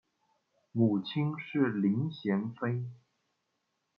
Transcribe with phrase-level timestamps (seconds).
[0.71, 2.85] 母亲是林贤妃。